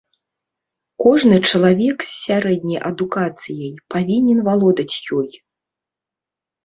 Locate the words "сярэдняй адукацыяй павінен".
2.23-4.37